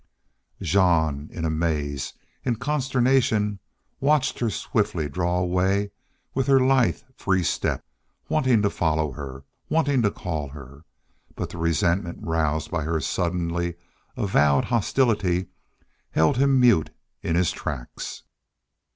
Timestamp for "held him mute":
16.09-16.89